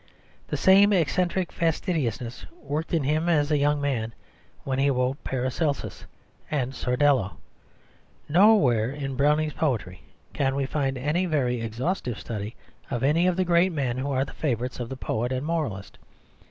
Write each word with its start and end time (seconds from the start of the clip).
The 0.47 0.57
same 0.57 0.91
eccentric 0.91 1.51
fastidiousness 1.51 2.47
worked 2.59 2.91
in 2.91 3.03
him 3.03 3.29
as 3.29 3.51
a 3.51 3.59
young 3.59 3.79
man 3.79 4.15
when 4.63 4.79
he 4.79 4.89
wrote 4.89 5.23
Paracelsus 5.23 6.07
and 6.49 6.73
Sordello. 6.73 7.33
Nowhere 8.27 8.89
in 8.89 9.15
Browning's 9.15 9.53
poetry 9.53 10.01
can 10.33 10.55
we 10.55 10.65
find 10.65 10.97
any 10.97 11.27
very 11.27 11.61
exhaustive 11.61 12.17
study 12.17 12.55
of 12.89 13.03
any 13.03 13.27
of 13.27 13.35
the 13.37 13.45
great 13.45 13.73
men 13.73 13.99
who 13.99 14.09
are 14.09 14.25
the 14.25 14.33
favourites 14.33 14.79
of 14.79 14.89
the 14.89 14.97
poet 14.97 15.31
and 15.31 15.45
moralist. 15.45 15.99